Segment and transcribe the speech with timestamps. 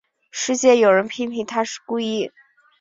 [0.31, 2.31] 事件有人批评她是故意。